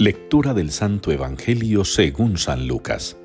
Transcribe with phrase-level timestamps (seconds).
[0.00, 3.18] Lectura del Santo Evangelio según San Lucas.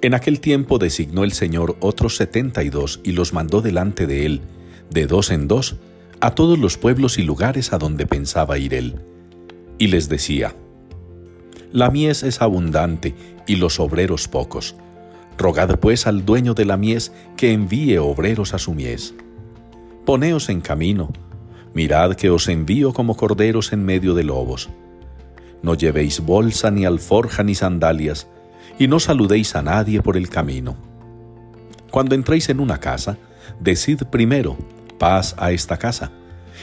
[0.00, 4.24] En aquel tiempo designó el Señor otros setenta y dos y los mandó delante de
[4.24, 4.40] él,
[4.88, 5.76] de dos en dos,
[6.22, 9.02] a todos los pueblos y lugares a donde pensaba ir él.
[9.76, 10.56] Y les decía,
[11.72, 13.14] La mies es abundante
[13.46, 14.76] y los obreros pocos.
[15.36, 19.12] Rogad pues al dueño de la mies que envíe obreros a su mies.
[20.06, 21.12] Poneos en camino,
[21.74, 24.70] mirad que os envío como corderos en medio de lobos.
[25.62, 28.28] No llevéis bolsa, ni alforja, ni sandalias,
[28.78, 30.76] y no saludéis a nadie por el camino.
[31.90, 33.18] Cuando entréis en una casa,
[33.60, 34.56] decid primero,
[34.98, 36.12] paz a esta casa,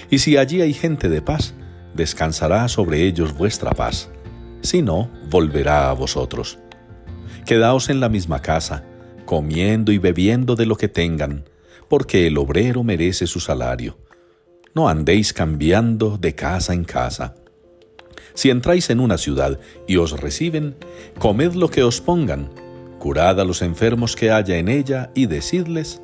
[0.10, 1.54] y si allí hay gente de paz,
[1.94, 4.10] descansará sobre ellos vuestra paz,
[4.62, 6.59] si no, volverá a vosotros.
[7.45, 8.84] Quedaos en la misma casa,
[9.26, 11.45] comiendo y bebiendo de lo que tengan,
[11.90, 13.98] porque el obrero merece su salario.
[14.73, 17.36] No andéis cambiando de casa en casa.
[18.38, 20.76] Si entráis en una ciudad y os reciben,
[21.18, 22.52] comed lo que os pongan,
[23.00, 26.04] curad a los enfermos que haya en ella y decidles,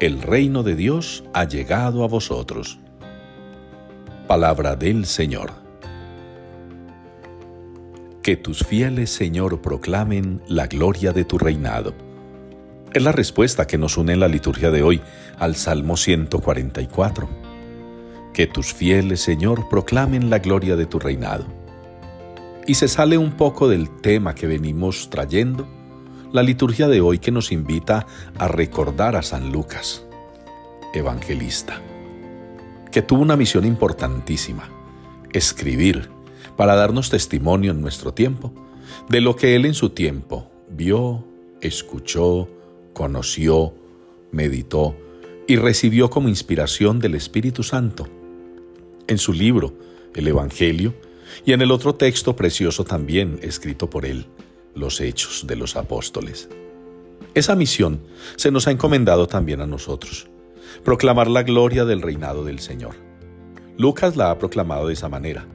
[0.00, 2.78] el reino de Dios ha llegado a vosotros.
[4.26, 5.52] Palabra del Señor.
[8.22, 11.92] Que tus fieles, Señor, proclamen la gloria de tu reinado.
[12.94, 15.02] Es la respuesta que nos une en la liturgia de hoy
[15.38, 17.28] al Salmo 144.
[18.32, 21.65] Que tus fieles, Señor, proclamen la gloria de tu reinado
[22.66, 25.68] y se sale un poco del tema que venimos trayendo,
[26.32, 30.04] la liturgia de hoy que nos invita a recordar a San Lucas,
[30.92, 31.80] evangelista,
[32.90, 34.68] que tuvo una misión importantísima,
[35.32, 36.10] escribir,
[36.56, 38.52] para darnos testimonio en nuestro tiempo
[39.08, 41.24] de lo que él en su tiempo vio,
[41.60, 42.48] escuchó,
[42.94, 43.74] conoció,
[44.32, 44.96] meditó
[45.46, 48.08] y recibió como inspiración del Espíritu Santo.
[49.06, 49.74] En su libro,
[50.14, 50.94] el Evangelio,
[51.44, 54.26] y en el otro texto precioso también escrito por él,
[54.74, 56.48] los Hechos de los Apóstoles.
[57.34, 58.00] Esa misión
[58.36, 60.28] se nos ha encomendado también a nosotros,
[60.84, 62.94] proclamar la gloria del reinado del Señor.
[63.78, 65.46] Lucas la ha proclamado de esa manera.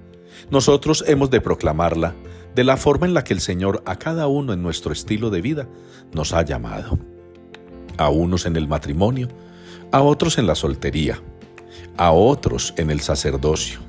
[0.50, 2.14] Nosotros hemos de proclamarla
[2.56, 5.42] de la forma en la que el Señor a cada uno en nuestro estilo de
[5.42, 5.68] vida
[6.14, 7.00] nos ha llamado.
[7.98, 9.30] A unos en el matrimonio,
[9.92, 11.22] a otros en la soltería,
[11.98, 13.80] a otros en el sacerdocio,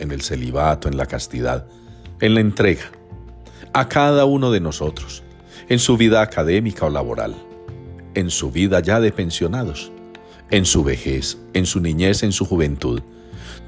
[0.00, 1.66] en el celibato, en la castidad,
[2.20, 2.90] en la entrega,
[3.72, 5.22] a cada uno de nosotros,
[5.68, 7.34] en su vida académica o laboral,
[8.14, 9.92] en su vida ya de pensionados,
[10.50, 13.02] en su vejez, en su niñez, en su juventud.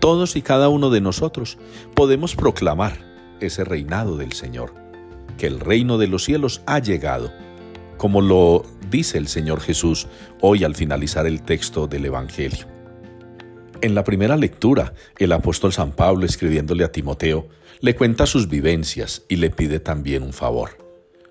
[0.00, 1.58] Todos y cada uno de nosotros
[1.94, 2.98] podemos proclamar
[3.40, 4.74] ese reinado del Señor,
[5.38, 7.32] que el reino de los cielos ha llegado,
[7.98, 10.08] como lo dice el Señor Jesús
[10.40, 12.66] hoy al finalizar el texto del Evangelio.
[13.82, 17.48] En la primera lectura, el apóstol San Pablo, escribiéndole a Timoteo,
[17.80, 20.78] le cuenta sus vivencias y le pide también un favor.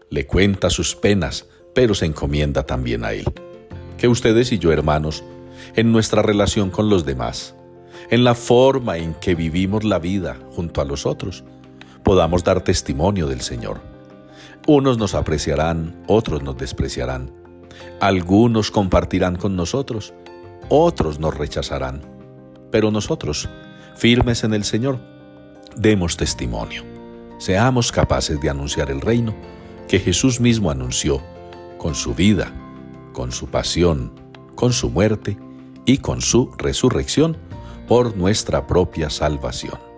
[0.09, 3.23] Le cuenta sus penas, pero se encomienda también a él.
[3.97, 5.23] Que ustedes y yo, hermanos,
[5.78, 7.56] en nuestra relación con los demás,
[8.09, 11.45] en la forma en que vivimos la vida junto a los otros,
[12.03, 13.79] podamos dar testimonio del Señor.
[14.68, 17.31] Unos nos apreciarán, otros nos despreciarán.
[18.01, 20.13] Algunos compartirán con nosotros,
[20.68, 22.10] otros nos rechazarán.
[22.71, 23.49] Pero nosotros,
[23.95, 24.99] firmes en el Señor,
[25.75, 26.83] demos testimonio.
[27.37, 29.35] Seamos capaces de anunciar el reino
[29.87, 31.21] que Jesús mismo anunció
[31.77, 32.53] con su vida,
[33.13, 34.11] con su pasión,
[34.55, 35.37] con su muerte
[35.85, 37.37] y con su resurrección
[37.87, 39.91] por nuestra propia salvación.